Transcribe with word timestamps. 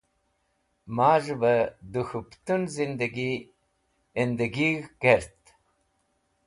Maz̃hẽ 0.95 1.39
bẽ 1.41 1.71
dẽ 1.91 2.03
k̃hũ 2.07 2.25
pẽtun 2.29 2.61
zindẽgi 2.73 3.31
endagig̃h 4.21 4.89
kert. 5.01 5.41